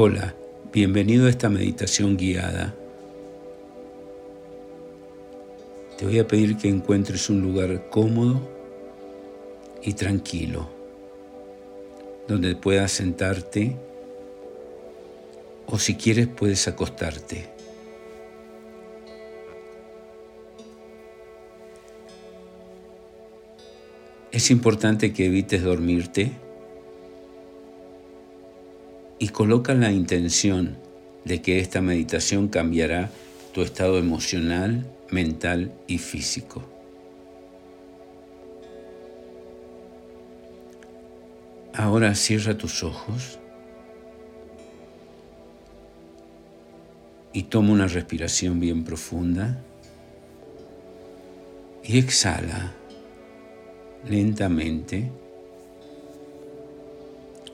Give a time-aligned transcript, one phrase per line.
[0.00, 0.32] Hola,
[0.72, 2.72] bienvenido a esta meditación guiada.
[5.98, 8.40] Te voy a pedir que encuentres un lugar cómodo
[9.82, 10.68] y tranquilo,
[12.28, 13.74] donde puedas sentarte
[15.66, 17.48] o si quieres puedes acostarte.
[24.30, 26.30] Es importante que evites dormirte
[29.18, 30.76] y coloca la intención
[31.24, 33.10] de que esta meditación cambiará
[33.52, 36.64] tu estado emocional, mental y físico.
[41.74, 43.38] Ahora cierra tus ojos
[47.32, 49.62] y toma una respiración bien profunda
[51.84, 52.74] y exhala
[54.08, 55.10] lentamente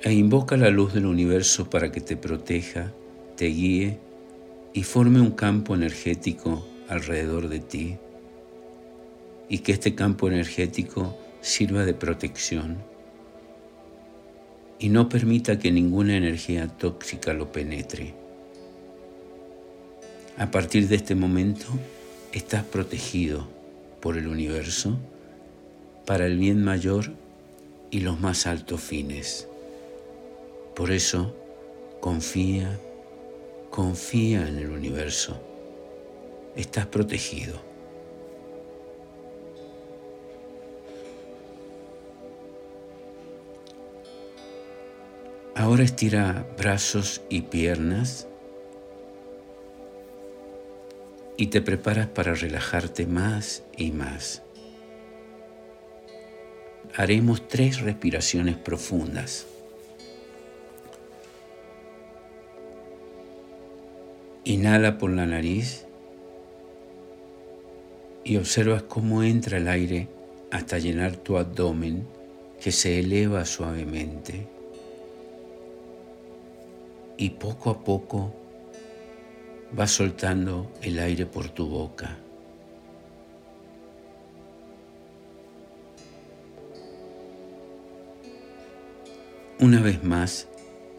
[0.05, 2.93] e invoca la luz del universo para que te proteja,
[3.37, 3.99] te guíe
[4.75, 7.97] y forme un campo energético alrededor de ti
[9.49, 12.77] y que este campo energético sirva de protección
[14.79, 18.15] y no permita que ninguna energía tóxica lo penetre.
[20.37, 21.65] A partir de este momento
[22.33, 23.49] estás protegido
[24.03, 24.99] por el universo
[26.05, 27.15] para el bien mayor
[27.91, 29.49] y los más altos fines.
[30.75, 31.33] Por eso,
[32.01, 32.79] confía,
[33.71, 35.41] confía en el universo.
[36.57, 37.75] Estás protegido.
[45.55, 48.27] Ahora estira brazos y piernas
[51.37, 54.43] y te preparas para relajarte más y más.
[56.97, 59.47] Haremos tres respiraciones profundas.
[64.47, 65.87] Inhala por la nariz
[68.25, 70.09] y observas cómo entra el aire
[70.51, 72.07] hasta llenar tu abdomen
[72.61, 74.47] que se eleva suavemente.
[77.17, 78.35] Y poco a poco
[79.73, 82.19] vas soltando el aire por tu boca.
[89.59, 90.49] Una vez más,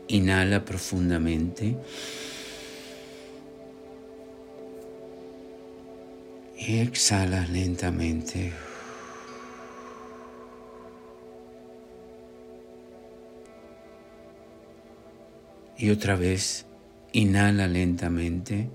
[0.08, 1.76] inhala profundamente.
[6.68, 8.52] Y exhala lentamente.
[15.78, 16.66] Y otra vez,
[17.12, 18.68] inhala lentamente.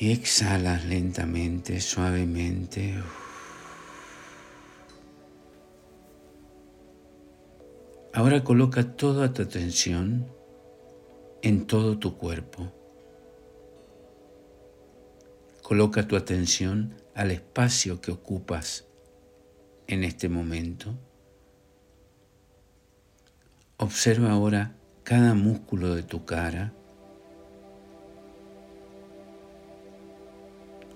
[0.00, 2.94] Y exhala lentamente, suavemente.
[8.12, 10.26] Ahora coloca toda tu atención
[11.42, 12.77] en todo tu cuerpo.
[15.68, 18.86] Coloca tu atención al espacio que ocupas
[19.86, 20.94] en este momento.
[23.76, 26.72] Observa ahora cada músculo de tu cara.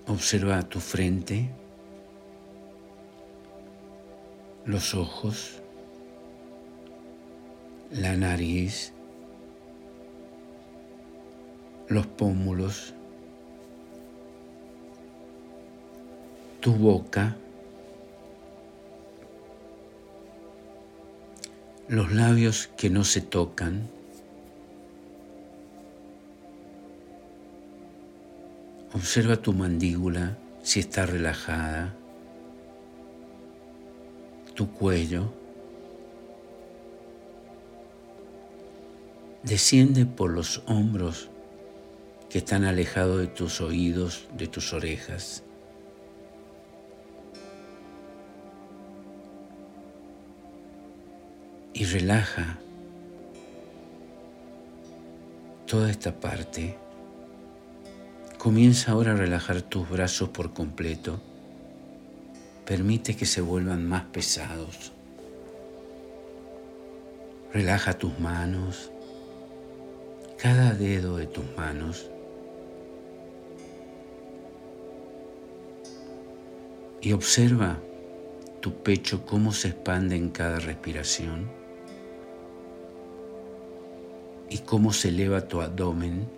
[0.07, 1.51] Observa tu frente,
[4.65, 5.61] los ojos,
[7.91, 8.91] la nariz,
[11.87, 12.95] los pómulos,
[16.63, 17.35] tu boca,
[21.89, 23.89] los labios que no se tocan,
[28.93, 31.93] observa tu mandíbula si está relajada,
[34.55, 35.33] tu cuello,
[39.43, 41.29] desciende por los hombros
[42.29, 45.43] que están alejados de tus oídos, de tus orejas.
[51.83, 52.59] Y relaja
[55.67, 56.77] toda esta parte.
[58.37, 61.19] Comienza ahora a relajar tus brazos por completo.
[62.65, 64.93] Permite que se vuelvan más pesados.
[67.51, 68.89] Relaja tus manos,
[70.37, 72.09] cada dedo de tus manos.
[77.01, 77.77] Y observa
[78.61, 81.62] tu pecho cómo se expande en cada respiración
[84.53, 86.29] y cómo se eleva tu abdomen.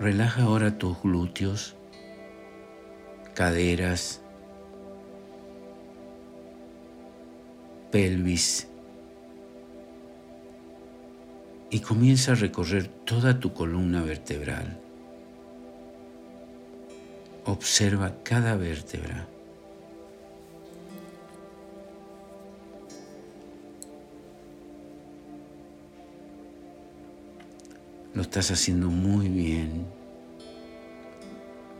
[0.00, 1.76] Relaja ahora tus glúteos,
[3.34, 4.22] caderas,
[7.92, 8.68] pelvis
[11.68, 14.87] y comienza a recorrer toda tu columna vertebral.
[17.48, 19.26] Observa cada vértebra.
[28.12, 29.86] Lo estás haciendo muy bien.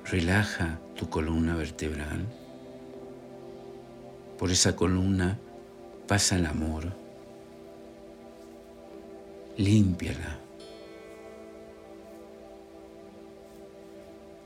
[0.07, 2.25] Relaja tu columna vertebral.
[4.39, 5.39] Por esa columna
[6.07, 6.95] pasa el amor.
[9.59, 10.48] Límpiala.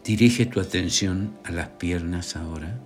[0.05, 2.79] Dirige tu atención a las piernas ahora.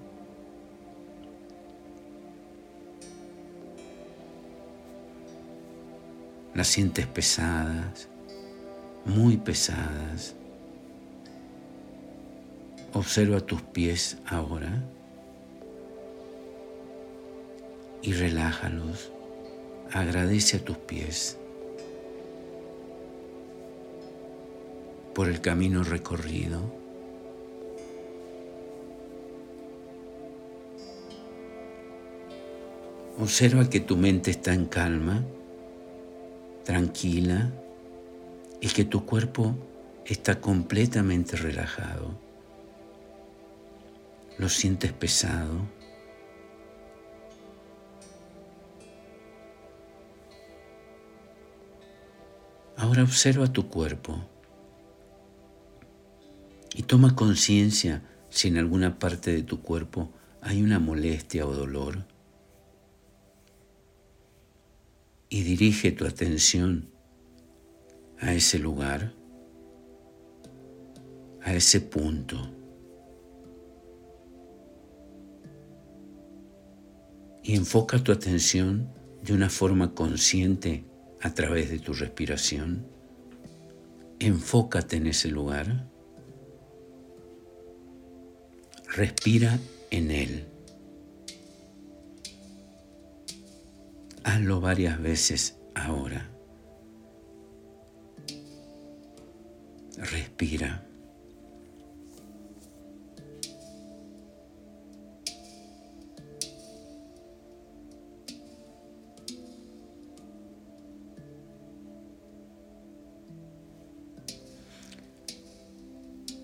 [6.55, 8.09] Las sientes pesadas
[9.07, 10.35] muy pesadas.
[12.93, 14.83] Observa tus pies ahora
[18.03, 19.13] y relájalos.
[19.93, 21.39] Agradece a tus pies
[25.15, 26.86] por el camino recorrido.
[33.19, 35.25] Observa que tu mente está en calma,
[36.65, 37.51] tranquila,
[38.61, 39.57] y que tu cuerpo
[40.05, 42.19] está completamente relajado.
[44.39, 45.61] Lo sientes pesado.
[52.77, 54.21] Ahora observa tu cuerpo
[56.75, 60.11] y toma conciencia si en alguna parte de tu cuerpo
[60.43, 62.05] hay una molestia o dolor.
[65.28, 66.90] Y dirige tu atención
[68.19, 69.14] a ese lugar,
[71.43, 72.37] a ese punto.
[77.43, 78.88] Y enfoca tu atención
[79.23, 80.84] de una forma consciente
[81.20, 82.87] a través de tu respiración.
[84.19, 85.88] Enfócate en ese lugar.
[88.94, 89.58] Respira
[89.90, 90.45] en él.
[94.26, 96.28] Hazlo varias veces ahora.
[99.96, 100.84] Respira.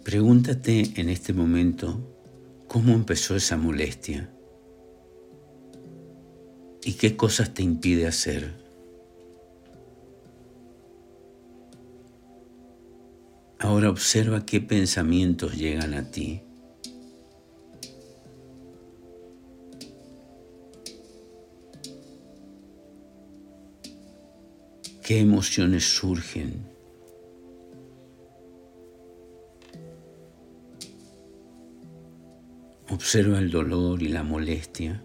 [0.05, 1.99] Pregúntate en este momento
[2.69, 4.31] cómo empezó esa molestia
[6.85, 8.61] y qué cosas te impide hacer.
[13.59, 16.43] Ahora observa qué pensamientos llegan a ti.
[25.05, 26.67] ¿Qué emociones surgen?
[32.89, 35.03] Observa el dolor y la molestia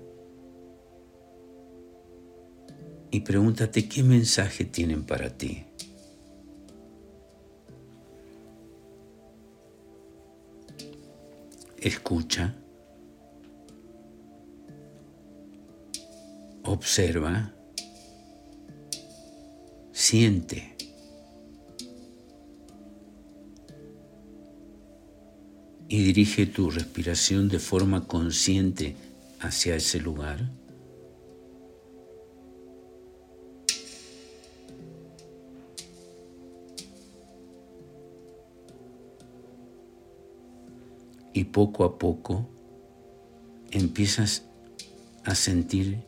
[3.11, 5.67] y pregúntate qué mensaje tienen para ti.
[11.87, 12.55] escucha,
[16.63, 17.53] observa,
[19.91, 20.75] siente.
[25.89, 28.95] Y dirige tu respiración de forma consciente
[29.39, 30.49] hacia ese lugar.
[41.37, 42.49] Y poco a poco
[43.69, 44.41] empiezas
[45.23, 46.03] a sentir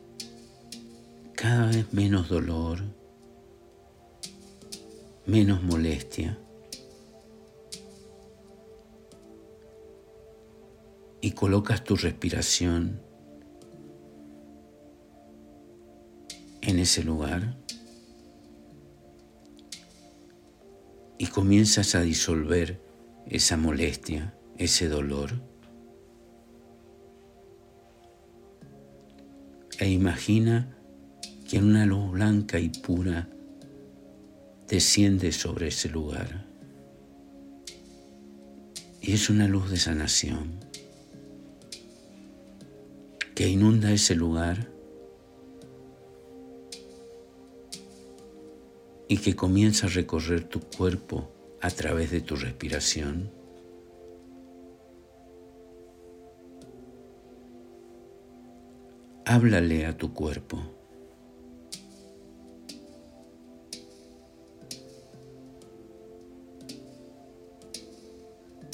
[1.36, 2.82] cada vez menos dolor,
[5.26, 6.36] menos molestia.
[11.20, 13.00] Y colocas tu respiración
[16.60, 17.56] en ese lugar
[21.18, 22.80] y comienzas a disolver
[23.26, 25.32] esa molestia ese dolor
[29.78, 30.76] e imagina
[31.48, 33.26] que una luz blanca y pura
[34.68, 36.46] desciende sobre ese lugar.
[39.00, 40.60] Y es una luz de sanación
[43.34, 44.70] que inunda ese lugar
[49.08, 53.39] y que comienza a recorrer tu cuerpo a través de tu respiración.
[59.32, 60.60] Háblale a tu cuerpo.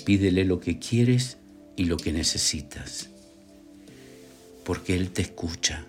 [0.06, 1.36] Pídele lo que quieres
[1.76, 3.10] y lo que necesitas,
[4.64, 5.84] porque Él te escucha.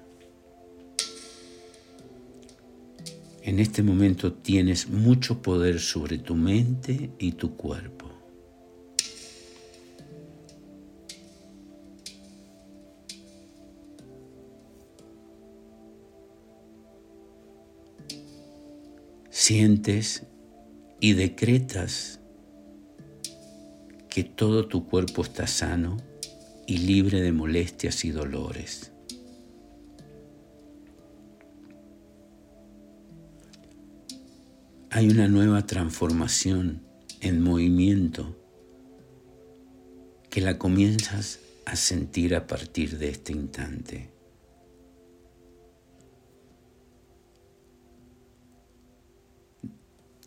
[3.44, 8.17] En este momento tienes mucho poder sobre tu mente y tu cuerpo.
[19.48, 20.24] Sientes
[21.00, 22.20] y decretas
[24.10, 25.96] que todo tu cuerpo está sano
[26.66, 28.92] y libre de molestias y dolores.
[34.90, 36.82] hay una nueva transformación
[37.22, 38.38] en movimiento
[40.30, 44.17] que la comienzas a sentir a partir de este instante.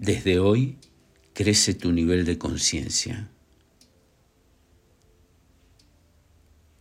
[0.01, 0.79] Desde hoy
[1.33, 3.31] crece tu nivel de conciencia.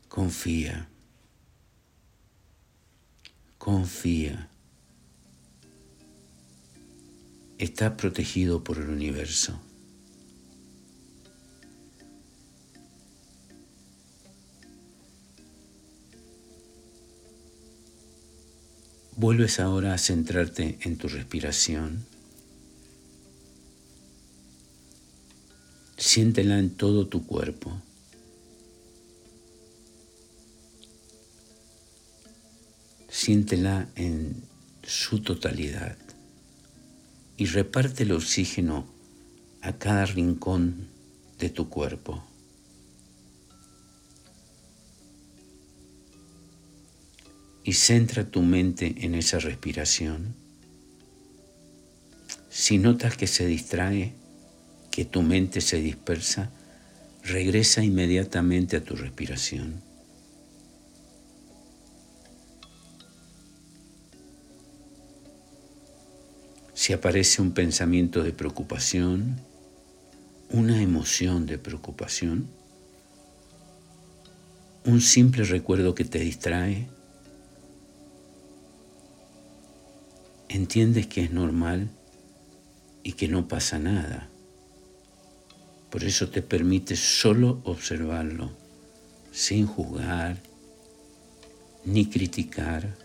[0.07, 0.89] Confía.
[3.59, 4.49] Confía.
[7.59, 9.59] está protegido por el universo.
[19.17, 22.05] Vuelves ahora a centrarte en tu respiración.
[25.99, 27.73] Siéntela en todo tu cuerpo.
[33.09, 34.41] Siéntela en
[34.81, 35.97] su totalidad
[37.35, 38.87] y reparte el oxígeno
[39.61, 40.87] a cada rincón
[41.37, 42.23] de tu cuerpo.
[47.65, 50.33] Y centra tu mente en esa respiración.
[52.49, 54.18] Si notas que se distrae,
[54.91, 56.49] que tu mente se dispersa,
[57.23, 59.89] regresa inmediatamente a tu respiración.
[66.79, 69.35] si aparece un pensamiento de preocupación,
[70.49, 72.47] una emoción de preocupación,
[74.85, 76.87] un simple recuerdo que te distrae,
[80.47, 81.89] entiendes que es normal
[83.03, 84.29] y que no pasa nada.
[85.89, 88.51] Por eso te permite solo observarlo,
[89.31, 90.37] sin juzgar
[91.85, 92.95] ni criticar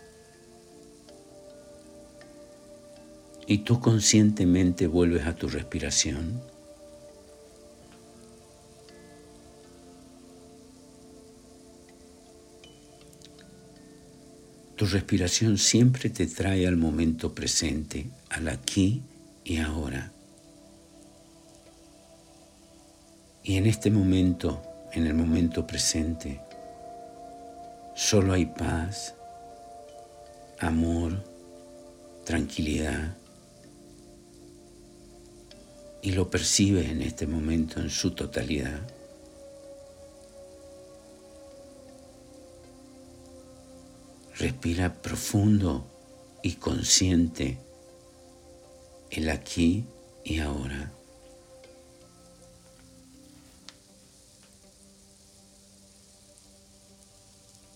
[3.47, 6.41] y tú conscientemente vuelves a tu respiración.
[14.75, 19.03] Tu respiración siempre te trae al momento presente, al aquí
[19.45, 20.14] y ahora.
[23.47, 24.59] Y en este momento,
[24.91, 26.41] en el momento presente,
[27.93, 29.13] solo hay paz,
[30.57, 31.23] amor,
[32.23, 33.15] tranquilidad
[36.01, 38.81] y lo percibes en este momento en su totalidad.
[44.39, 45.85] Respira profundo
[46.41, 47.59] y consciente
[49.11, 49.85] el aquí
[50.23, 50.91] y ahora.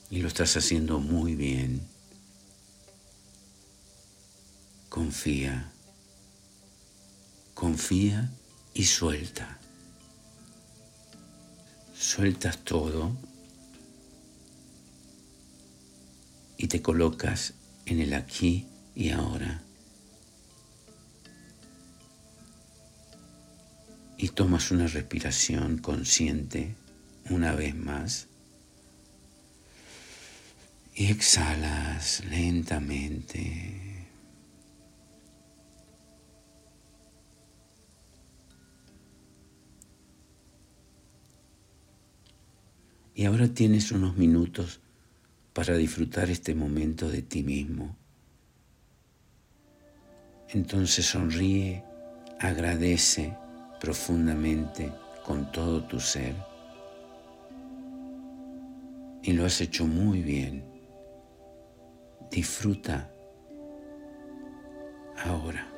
[0.09, 1.81] Y lo estás haciendo muy bien.
[4.89, 5.71] Confía
[7.59, 8.31] confía
[8.73, 9.59] y suelta.
[11.93, 13.17] Sueltas todo
[16.55, 17.53] y te colocas
[17.85, 19.61] en el aquí y ahora.
[24.17, 26.77] Y tomas una respiración consciente
[27.29, 28.28] una vez más.
[30.99, 34.05] Y exhalas lentamente.
[43.15, 44.81] Y ahora tienes unos minutos
[45.53, 47.95] para disfrutar este momento de ti mismo.
[50.49, 51.81] Entonces sonríe,
[52.41, 53.37] agradece
[53.79, 54.91] profundamente
[55.25, 56.35] con todo tu ser.
[59.23, 60.78] Y lo has hecho muy bien.
[62.29, 63.09] Disfruta
[65.25, 65.68] ahora.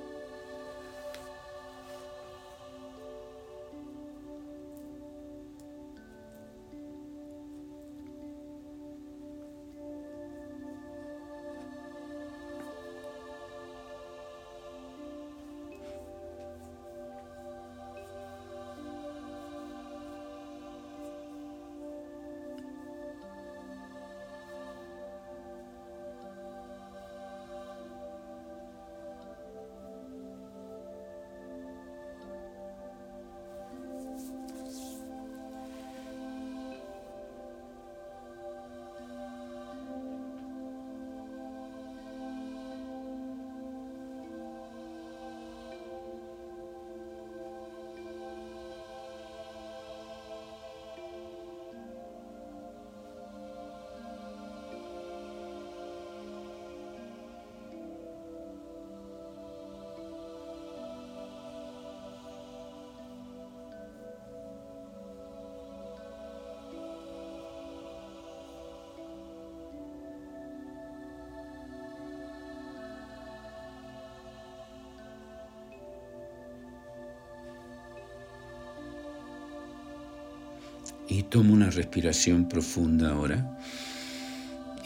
[81.12, 83.58] Y toma una respiración profunda ahora.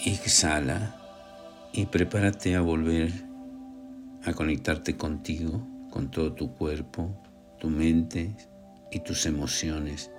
[0.04, 0.96] Exhala
[1.72, 3.12] y prepárate a volver
[4.24, 7.16] a conectarte contigo, con todo tu cuerpo,
[7.60, 8.36] tu mente
[8.92, 10.10] y tus emociones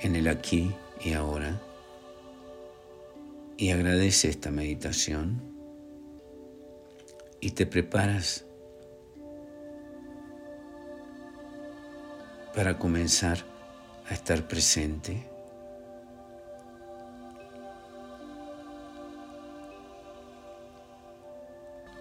[0.00, 0.70] en el aquí
[1.04, 1.60] y ahora.
[3.56, 5.42] Y agradece esta meditación
[7.40, 8.46] y te preparas
[12.54, 13.53] para comenzar
[14.08, 15.30] a estar presente.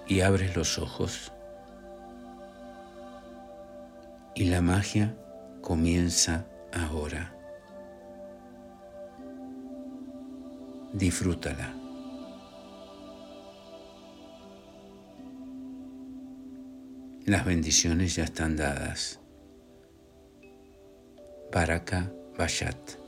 [0.08, 1.32] Y abres los ojos
[4.36, 5.16] y la magia
[5.62, 7.36] comienza ahora.
[10.94, 11.74] Disfrútala.
[17.26, 19.23] Las bendiciones ya están dadas.
[21.54, 23.03] Baraka Bashat.